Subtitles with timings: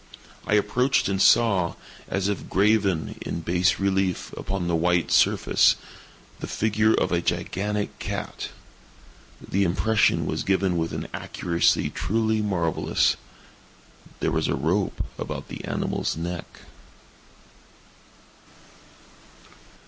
[0.47, 1.75] I approached and saw,
[2.07, 5.75] as if graven in bas relief upon the white surface,
[6.39, 8.49] the figure of a gigantic cat.
[9.47, 13.15] The impression was given with an accuracy truly marvellous.
[14.21, 16.61] There was a rope about the animal's neck.